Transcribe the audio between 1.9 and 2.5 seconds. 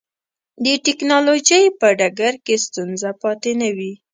ډګر